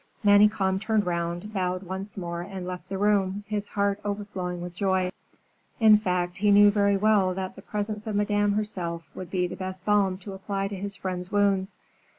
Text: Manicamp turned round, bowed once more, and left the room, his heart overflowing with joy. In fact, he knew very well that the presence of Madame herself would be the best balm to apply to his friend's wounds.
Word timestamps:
Manicamp 0.25 0.81
turned 0.81 1.05
round, 1.05 1.53
bowed 1.53 1.83
once 1.83 2.17
more, 2.17 2.41
and 2.41 2.65
left 2.65 2.89
the 2.89 2.97
room, 2.97 3.43
his 3.47 3.67
heart 3.67 3.99
overflowing 4.03 4.59
with 4.59 4.73
joy. 4.73 5.11
In 5.79 5.95
fact, 5.99 6.39
he 6.39 6.49
knew 6.49 6.71
very 6.71 6.97
well 6.97 7.35
that 7.35 7.55
the 7.55 7.61
presence 7.61 8.07
of 8.07 8.15
Madame 8.15 8.53
herself 8.53 9.03
would 9.13 9.29
be 9.29 9.45
the 9.45 9.55
best 9.55 9.85
balm 9.85 10.17
to 10.17 10.33
apply 10.33 10.69
to 10.69 10.75
his 10.75 10.95
friend's 10.95 11.31
wounds. 11.31 11.77